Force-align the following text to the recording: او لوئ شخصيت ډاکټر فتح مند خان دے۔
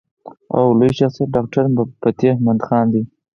او 0.57 0.65
لوئ 0.77 0.91
شخصيت 0.99 1.29
ډاکټر 1.35 1.63
فتح 2.01 2.33
مند 2.45 2.61
خان 2.67 2.85
دے۔ 2.93 3.01